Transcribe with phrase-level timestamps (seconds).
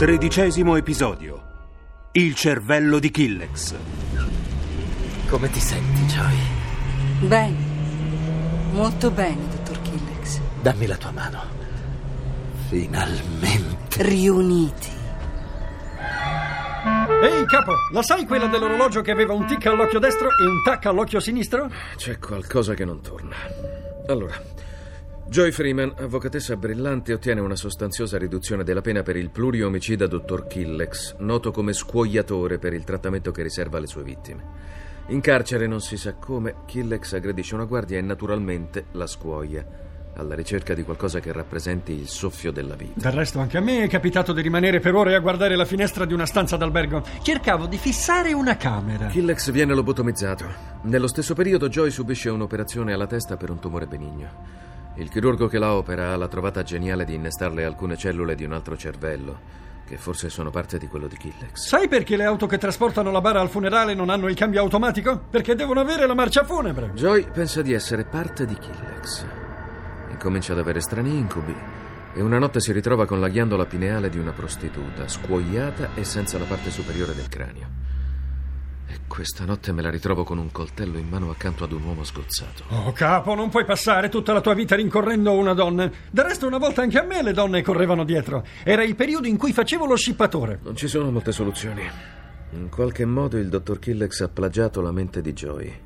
[0.00, 1.42] Tredicesimo episodio
[2.12, 3.74] Il cervello di Killex
[5.28, 7.28] Come ti senti, Joy?
[7.28, 7.56] Bene,
[8.72, 10.40] molto bene, dottor Killex.
[10.62, 11.42] Dammi la tua mano.
[12.70, 14.02] Finalmente.
[14.02, 14.88] Riuniti.
[17.22, 20.86] Ehi capo, la sai quella dell'orologio che aveva un tic all'occhio destro e un tac
[20.86, 21.70] all'occhio sinistro?
[21.96, 23.36] C'è qualcosa che non torna.
[24.08, 24.40] Allora,
[25.30, 31.14] Joy Freeman, avvocatessa brillante, ottiene una sostanziosa riduzione della pena per il pluriomicida dottor Killex,
[31.18, 34.42] noto come scuoiatore per il trattamento che riserva alle sue vittime.
[35.10, 39.64] In carcere, non si sa come, Killex aggredisce una guardia e naturalmente la scuoia,
[40.16, 42.94] alla ricerca di qualcosa che rappresenti il soffio della vita.
[42.96, 46.06] Del resto anche a me è capitato di rimanere per ore a guardare la finestra
[46.06, 47.04] di una stanza d'albergo.
[47.22, 49.06] Cercavo di fissare una camera.
[49.06, 50.46] Killex viene lobotomizzato.
[50.82, 54.69] Nello stesso periodo Joy subisce un'operazione alla testa per un tumore benigno.
[54.96, 58.52] Il chirurgo che la opera ha la trovata geniale di innestarle alcune cellule di un
[58.52, 59.38] altro cervello,
[59.86, 61.52] che forse sono parte di quello di Killex.
[61.54, 65.18] Sai perché le auto che trasportano la bara al funerale non hanno il cambio automatico?
[65.30, 66.90] Perché devono avere la marcia funebre.
[66.94, 69.24] Joy pensa di essere parte di Killex.
[70.10, 71.54] Incomincia ad avere strani incubi
[72.12, 76.38] e una notte si ritrova con la ghiandola pineale di una prostituta, scuoiata e senza
[76.38, 77.68] la parte superiore del cranio.
[78.90, 82.02] E questa notte me la ritrovo con un coltello in mano accanto ad un uomo
[82.02, 82.64] sgozzato.
[82.70, 85.88] Oh capo, non puoi passare tutta la tua vita rincorrendo una donna.
[86.10, 88.44] Del resto una volta anche a me le donne correvano dietro.
[88.64, 90.58] Era il periodo in cui facevo lo scippatore.
[90.64, 91.88] Non ci sono molte soluzioni.
[92.50, 95.80] In qualche modo il dottor Killex ha plagiato la mente di Joy.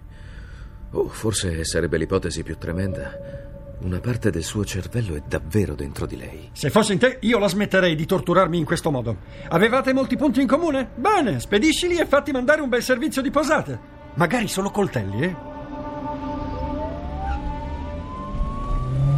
[0.92, 3.43] O forse sarebbe l'ipotesi più tremenda.
[3.80, 6.48] Una parte del suo cervello è davvero dentro di lei.
[6.52, 9.18] Se fossi in te, io la smetterei di torturarmi in questo modo.
[9.48, 10.90] Avevate molti punti in comune?
[10.94, 13.78] Bene, spediscili e fatti mandare un bel servizio di posate.
[14.14, 15.36] Magari solo coltelli, eh?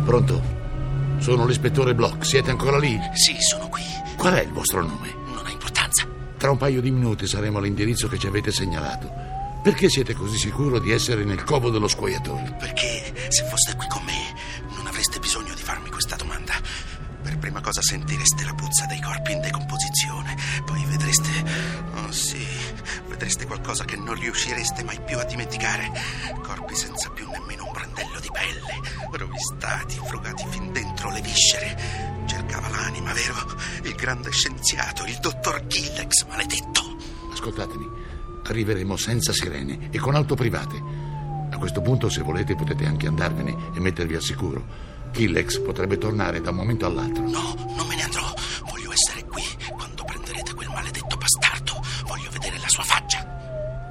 [0.05, 0.43] Pronto?
[1.19, 2.25] Sono l'ispettore Block.
[2.25, 2.99] Siete ancora lì?
[3.12, 3.83] Sì, sono qui.
[4.16, 5.15] Qual è il vostro nome?
[5.27, 6.06] Non ha importanza.
[6.37, 9.12] Tra un paio di minuti saremo all'indirizzo che ci avete segnalato.
[9.62, 12.55] Perché siete così sicuro di essere nel covo dello scuoiatore?
[12.59, 14.15] Perché se foste qui con me
[15.66, 16.54] farmi questa domanda.
[17.25, 20.37] Per prima cosa sentireste la puzza dei corpi in decomposizione.
[20.65, 21.28] Poi vedreste...
[21.97, 22.47] Oh sì,
[23.09, 25.91] vedreste qualcosa che non riuscireste mai più a dimenticare.
[26.41, 28.81] Corpi senza più nemmeno un brandello di pelle.
[29.10, 32.25] Rovistati, frugati fin dentro le viscere.
[32.27, 33.59] Cercava l'anima, vero?
[33.83, 36.97] Il grande scienziato, il dottor Killex, maledetto.
[37.33, 37.88] Ascoltatemi.
[38.44, 40.81] Arriveremo senza sirene e con auto private.
[41.50, 44.94] A questo punto, se volete, potete anche andarvene e mettervi al sicuro.
[45.16, 47.22] Killex potrebbe tornare da un momento all'altro.
[47.22, 48.34] No, non me ne andrò.
[48.69, 49.43] Voglio essere qui
[49.75, 51.82] quando prenderete quel maledetto bastardo.
[52.04, 53.25] Voglio vedere la sua faccia.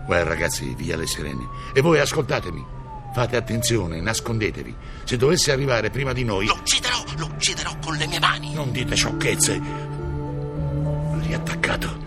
[0.07, 1.47] Beh, ragazzi, via le sirene.
[1.73, 2.63] E voi ascoltatemi.
[3.11, 4.75] Fate attenzione, nascondetevi.
[5.03, 6.45] Se dovesse arrivare prima di noi.
[6.45, 8.53] Lo ucciderò, lo ucciderò con le mie mani.
[8.53, 9.59] Non dite sciocchezze.
[11.21, 12.03] Riattaccato.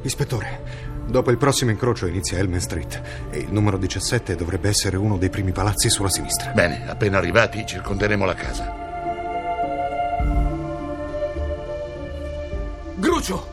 [0.00, 3.00] Ispettore, dopo il prossimo incrocio inizia Elm Street
[3.30, 6.52] e il numero 17 dovrebbe essere uno dei primi palazzi sulla sinistra.
[6.52, 8.74] Bene, appena arrivati circonderemo la casa.
[12.96, 13.52] Grucio!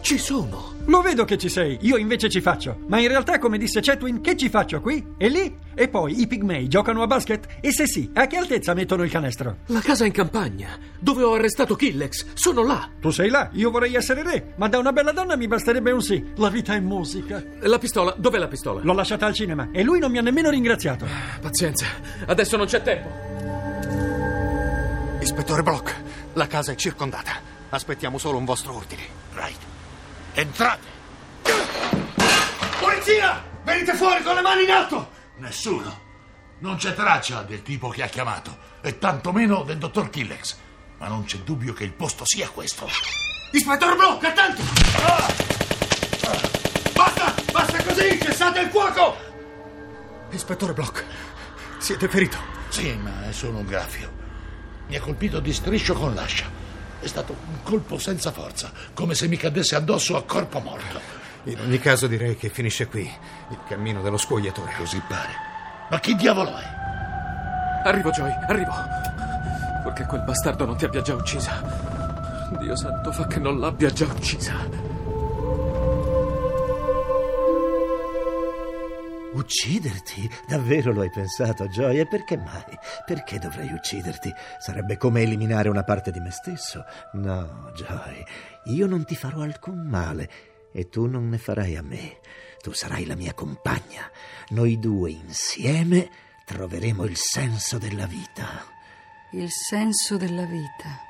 [0.00, 0.77] Ci sono!
[0.88, 2.78] Lo vedo che ci sei, io invece ci faccio.
[2.86, 5.04] Ma in realtà, come disse Chetwin, che ci faccio qui?
[5.18, 5.54] E lì?
[5.74, 7.46] E poi i pigmei giocano a basket?
[7.60, 9.58] E se sì, a che altezza mettono il canestro?
[9.66, 12.28] La casa in campagna, dove ho arrestato Killex.
[12.32, 12.88] Sono là.
[13.00, 16.00] Tu sei là, io vorrei essere re, ma da una bella donna mi basterebbe un
[16.00, 16.24] sì.
[16.36, 17.44] La vita è musica.
[17.60, 18.80] La pistola, dov'è la pistola?
[18.82, 21.06] L'ho lasciata al cinema e lui non mi ha nemmeno ringraziato.
[21.38, 21.84] Pazienza,
[22.24, 23.08] adesso non c'è tempo.
[25.20, 27.32] Ispettore Block, la casa è circondata.
[27.68, 29.02] Aspettiamo solo un vostro ordine.
[29.34, 29.57] Right.
[30.38, 30.86] Entrate!
[32.78, 33.42] Polizia!
[33.64, 35.10] Venite fuori con le mani in alto!
[35.38, 36.00] Nessuno.
[36.60, 40.56] Non c'è traccia del tipo che ha chiamato, e tantomeno del dottor Killex.
[40.98, 42.88] Ma non c'è dubbio che il posto sia questo.
[43.50, 44.62] Ispettore Block, attento!
[46.92, 47.34] Basta!
[47.50, 48.20] Basta così!
[48.22, 49.16] Cessate il fuoco!
[50.30, 51.04] Ispettore Block,
[51.78, 52.38] siete ferito?
[52.68, 54.08] Sì, ma è solo un graffio.
[54.86, 56.57] Mi ha colpito di striscio con l'ascia.
[57.00, 61.00] È stato un colpo senza forza, come se mi cadesse addosso a corpo morto.
[61.44, 63.10] In ogni caso direi che finisce qui
[63.50, 64.74] il cammino dello scuoiatore.
[64.76, 65.30] Così pare.
[65.90, 66.64] Ma chi diavolo è?
[67.84, 68.72] Arrivo, Joy, arrivo.
[69.82, 71.62] Purché quel bastardo non ti abbia già uccisa.
[72.58, 74.54] Dio santo, fa che non l'abbia già uccisa.
[79.32, 80.28] Ucciderti?
[80.46, 81.98] Davvero lo hai pensato, Joy?
[81.98, 82.78] E perché mai?
[83.04, 84.32] Perché dovrei ucciderti?
[84.58, 86.84] Sarebbe come eliminare una parte di me stesso.
[87.12, 88.24] No, Joy,
[88.64, 90.30] io non ti farò alcun male
[90.72, 92.18] e tu non ne farai a me.
[92.62, 94.10] Tu sarai la mia compagna.
[94.48, 96.10] Noi due insieme
[96.44, 98.64] troveremo il senso della vita.
[99.32, 101.07] Il senso della vita.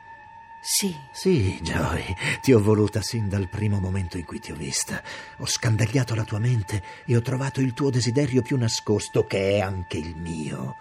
[0.61, 0.95] Sì.
[1.11, 5.03] Sì, Joy, ti ho voluta sin dal primo momento in cui ti ho vista.
[5.39, 9.61] Ho scandagliato la tua mente e ho trovato il tuo desiderio più nascosto, che è
[9.61, 10.77] anche il mio.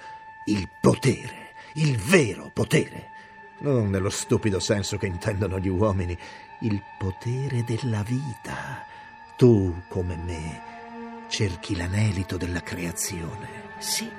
[0.45, 3.09] Il potere, il vero potere.
[3.59, 6.18] Non nello stupido senso che intendono gli uomini,
[6.62, 8.85] il potere della vita.
[9.35, 10.62] Tu, come me,
[11.27, 13.47] cerchi l'anelito della creazione.
[13.77, 14.09] Sì.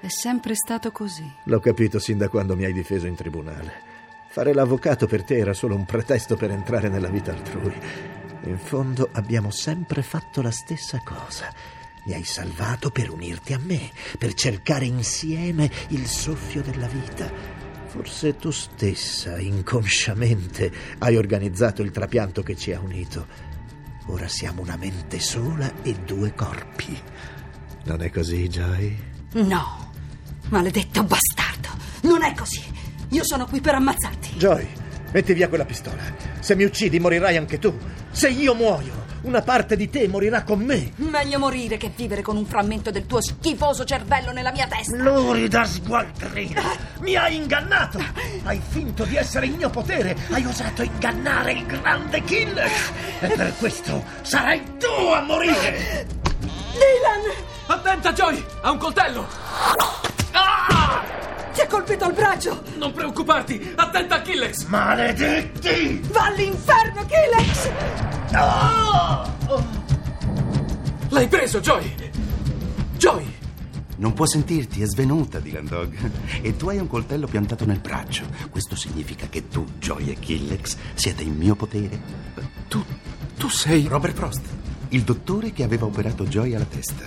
[0.00, 1.30] È sempre stato così.
[1.44, 3.94] L'ho capito sin da quando mi hai difeso in tribunale.
[4.36, 7.72] Fare l'avvocato per te era solo un pretesto per entrare nella vita altrui.
[8.42, 11.50] In fondo abbiamo sempre fatto la stessa cosa.
[12.04, 17.32] Mi hai salvato per unirti a me, per cercare insieme il soffio della vita.
[17.86, 23.26] Forse tu stessa, inconsciamente, hai organizzato il trapianto che ci ha unito.
[24.08, 26.94] Ora siamo una mente sola e due corpi.
[27.84, 28.98] Non è così, Joy?
[29.32, 29.92] No,
[30.50, 31.68] maledetto bastardo.
[32.02, 32.75] Non è così.
[33.10, 34.30] Io sono qui per ammazzarti.
[34.36, 34.66] Joy,
[35.12, 36.02] metti via quella pistola.
[36.40, 37.76] Se mi uccidi morirai anche tu.
[38.10, 40.92] Se io muoio, una parte di te morirà con me.
[40.96, 44.96] Meglio morire che vivere con un frammento del tuo schifoso cervello nella mia testa.
[44.96, 46.62] Lurida sgualdrina,
[47.00, 48.02] mi hai ingannato.
[48.44, 50.16] Hai finto di essere il mio potere.
[50.30, 52.70] Hai osato ingannare il grande killer.
[53.20, 56.06] E per questo sarai tu a morire.
[56.72, 57.34] Dylan!
[57.66, 58.44] Attenta, Joy!
[58.62, 60.05] Ha un coltello!
[61.56, 62.62] Ti ha colpito al braccio!
[62.76, 63.72] Non preoccuparti!
[63.76, 64.66] Attenta a Killex!
[64.66, 66.02] Maledetti!
[66.12, 67.70] Va all'inferno, Killex!
[71.08, 71.94] L'hai preso, Joy!
[72.98, 73.32] Joy!
[73.96, 75.96] Non può sentirti, è svenuta, Dylan Dog.
[76.42, 78.26] E tu hai un coltello piantato nel braccio.
[78.50, 81.98] Questo significa che tu, Joy e Killex, siete in mio potere.
[82.68, 82.84] Tu.
[83.38, 83.86] tu sei.
[83.88, 84.42] Robert Frost,
[84.90, 87.04] il dottore che aveva operato Joy alla testa.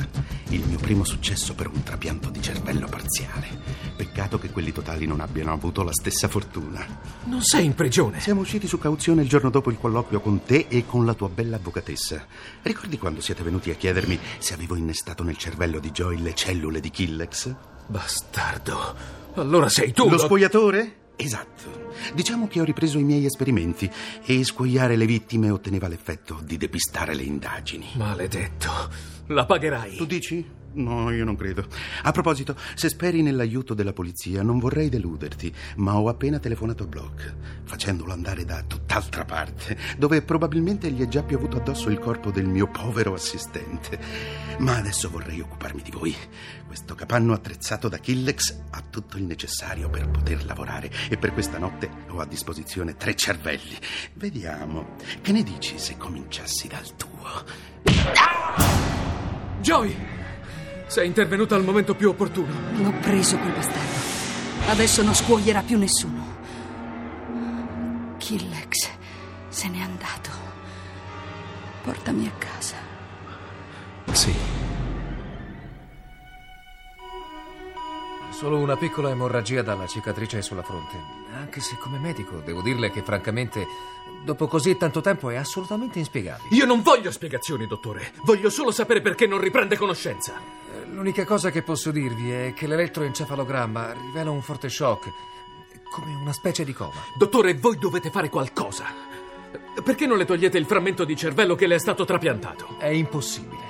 [0.50, 3.48] Il mio primo successo per un trapianto di cervello parziale.
[3.96, 6.86] Peccato che quelli totali non abbiano avuto la stessa fortuna.
[7.26, 8.20] Non sei in prigione.
[8.20, 11.30] Siamo usciti su cauzione il giorno dopo il colloquio con te e con la tua
[11.30, 12.26] bella avvocatessa.
[12.62, 16.80] Ricordi quando siete venuti a chiedermi se avevo innestato nel cervello di Joy le cellule
[16.80, 17.54] di Killex?
[17.88, 18.96] Bastardo.
[19.36, 20.10] Allora sei tu.
[20.10, 20.96] Lo scoiatore?
[21.16, 21.79] Esatto.
[22.14, 23.90] Diciamo che ho ripreso i miei esperimenti
[24.26, 27.88] e scoiare le vittime otteneva l'effetto di depistare le indagini.
[27.96, 28.72] Maledetto.
[29.28, 29.96] La pagherai.
[29.96, 30.58] Tu dici?
[30.72, 31.66] No, io non credo.
[32.04, 36.88] A proposito, se speri nell'aiuto della polizia, non vorrei deluderti, ma ho appena telefonato a
[36.88, 42.30] Block, facendolo andare da tutt'altra parte, dove probabilmente gli è già piovuto addosso il corpo
[42.30, 44.00] del mio povero assistente.
[44.60, 46.16] Ma adesso vorrei occuparmi di voi.
[46.68, 51.58] Questo capanno attrezzato da Killex ha tutto il necessario per poter lavorare e per questa
[51.58, 53.78] notte ho a disposizione tre cervelli.
[54.14, 54.96] Vediamo.
[55.22, 57.44] Che ne dici se cominciassi dal tuo?
[59.62, 60.19] Joy!
[60.90, 62.52] Sei intervenuta al momento più opportuno.
[62.82, 64.72] L'ho preso quel bastardo.
[64.72, 66.38] Adesso non scuoierà più nessuno.
[68.18, 68.90] Killex
[69.50, 70.32] se n'è andato.
[71.84, 72.76] Portami a casa.
[74.14, 74.34] Sì.
[78.32, 80.98] Solo una piccola emorragia dalla cicatrice sulla fronte.
[81.36, 83.68] Anche se come medico devo dirle che francamente,
[84.26, 86.56] dopo così tanto tempo è assolutamente inspiegabile.
[86.56, 88.12] Io non voglio spiegazioni, dottore.
[88.24, 90.59] Voglio solo sapere perché non riprende conoscenza.
[91.00, 95.10] L'unica cosa che posso dirvi è che l'elettroencefalogramma rivela un forte shock,
[95.90, 97.00] come una specie di coma.
[97.18, 98.84] Dottore, voi dovete fare qualcosa.
[99.82, 102.76] Perché non le togliete il frammento di cervello che le è stato trapiantato?
[102.78, 103.62] È impossibile.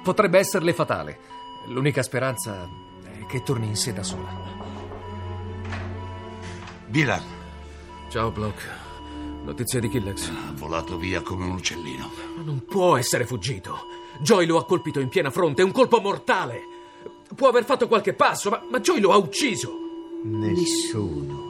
[0.00, 1.18] Potrebbe esserle fatale.
[1.66, 2.68] L'unica speranza
[3.02, 4.30] è che torni in sé da sola.
[6.86, 7.24] Dylan.
[8.10, 8.64] Ciao, Block.
[9.42, 10.28] Notizie di Killex?
[10.28, 12.12] Ha volato via come un uccellino.
[12.44, 13.88] Non può essere fuggito.
[14.20, 16.74] Joy lo ha colpito in piena fronte, un colpo mortale.
[17.34, 19.72] Può aver fatto qualche passo, ma, ma Joy lo ha ucciso.
[20.24, 21.44] Nessuno.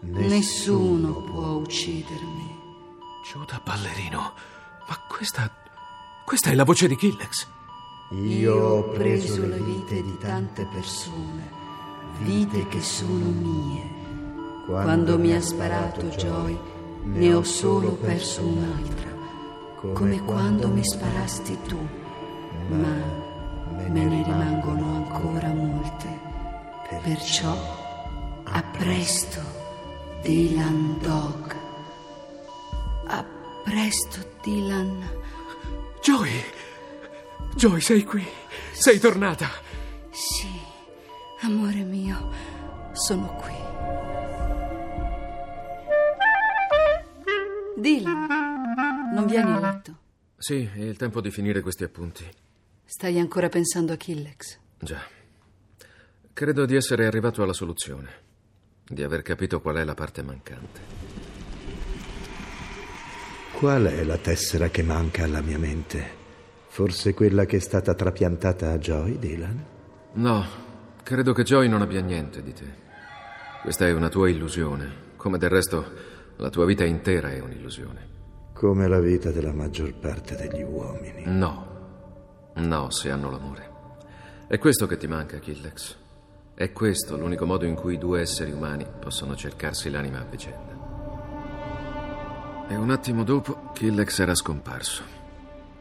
[0.00, 2.58] Nessuno, Nessuno può uccidermi.
[3.24, 4.32] Giuda ballerino.
[4.88, 5.50] Ma questa.
[6.24, 7.46] questa è la voce di Killex.
[8.10, 11.50] Io ho preso le vite di tante persone,
[12.20, 14.02] vite che sono mie.
[14.66, 16.58] Quando mi ha sparato Joy,
[17.04, 19.10] ne ho solo perso un'altra,
[19.94, 21.78] come quando mi sparasti tu,
[22.68, 23.23] ma
[23.70, 26.08] me ne rimangono ancora molte.
[27.02, 27.54] Perciò
[28.44, 29.40] A presto,
[30.22, 31.56] Dylan Dog.
[33.06, 33.24] A
[33.64, 35.02] presto, Dylan.
[36.02, 36.30] Joy!
[37.56, 38.24] Joy, sei qui.
[38.72, 39.48] Sei tornata.
[40.10, 40.48] Sì,
[41.40, 42.30] amore mio,
[42.92, 43.54] sono qui.
[47.76, 49.96] Dylan, non vieni a letto?
[50.36, 52.24] Sì, è il tempo di finire questi appunti.
[52.96, 54.56] Stai ancora pensando a Killex?
[54.78, 55.00] Già.
[56.32, 58.08] Credo di essere arrivato alla soluzione.
[58.86, 60.80] Di aver capito qual è la parte mancante.
[63.54, 66.08] Qual è la tessera che manca alla mia mente?
[66.68, 69.64] Forse quella che è stata trapiantata a Joy, Dylan?
[70.12, 70.46] No,
[71.02, 72.74] credo che Joy non abbia niente di te.
[73.60, 75.84] Questa è una tua illusione, come del resto
[76.36, 78.12] la tua vita intera è un'illusione.
[78.52, 81.24] Come la vita della maggior parte degli uomini.
[81.26, 81.73] No,
[82.54, 83.70] no, se hanno l'amore.
[84.46, 85.96] È questo che ti manca, Killex.
[86.54, 90.74] È questo l'unico modo in cui due esseri umani possono cercarsi l'anima a vicenda.
[92.68, 95.02] E un attimo dopo, Killex era scomparso.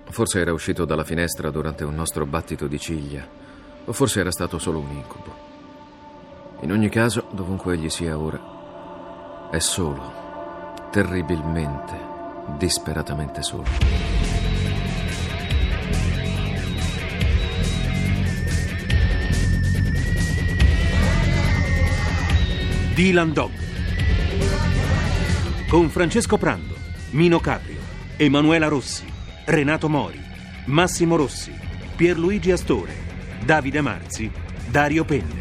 [0.10, 3.26] Forse era uscito dalla finestra durante un nostro battito di ciglia,
[3.86, 5.52] o forse era stato solo un incubo.
[6.62, 11.96] In ogni caso, dovunque egli sia ora, è solo, terribilmente,
[12.58, 14.23] disperatamente solo.
[22.94, 23.52] Dylan Dog
[25.68, 26.76] con Francesco Prando,
[27.10, 27.80] Mino Caprio,
[28.18, 29.06] Emanuela Rossi,
[29.46, 30.22] Renato Mori,
[30.66, 31.52] Massimo Rossi,
[31.96, 32.94] Pierluigi Astore,
[33.44, 34.30] Davide Marzi,
[34.70, 35.40] Dario Penne.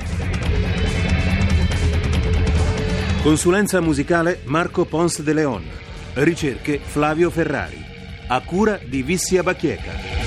[3.23, 5.65] Consulenza musicale Marco Pons de Leon.
[6.15, 7.85] Ricerche Flavio Ferrari.
[8.29, 10.22] A cura di Vissia Bacchieca.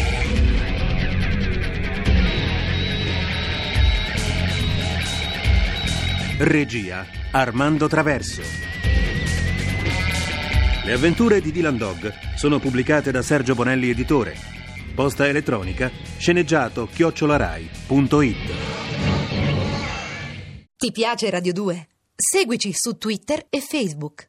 [6.37, 8.41] Regia Armando Traverso.
[10.83, 14.35] Le avventure di Dylan Dog sono pubblicate da Sergio Bonelli Editore.
[14.93, 18.51] Posta elettronica sceneggiato chiocciolarai.it.
[20.75, 21.87] Ti piace Radio 2?
[22.13, 24.23] Seguici su Twitter e Facebook.